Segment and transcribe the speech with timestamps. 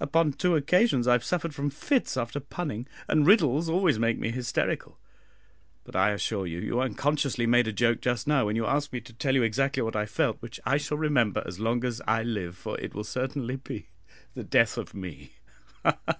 [0.00, 4.30] Upon two occasions I have suffered from fits after punning, and riddles always make me
[4.30, 4.98] hysterical;
[5.84, 9.02] but I assure you, you unconsciously made a joke just now when you asked me
[9.02, 12.22] to tell you exactly what I felt, which I shall remember as long as I
[12.22, 13.90] live, for it will certainly be
[14.32, 15.34] the death of me
[15.82, 15.98] ha!
[16.08, 16.18] ha!